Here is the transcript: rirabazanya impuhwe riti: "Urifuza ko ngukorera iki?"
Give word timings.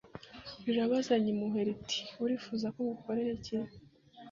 rirabazanya 0.65 1.27
impuhwe 1.33 1.61
riti: 1.67 1.99
"Urifuza 2.23 2.67
ko 2.73 2.79
ngukorera 2.85 3.31
iki?" 3.37 3.57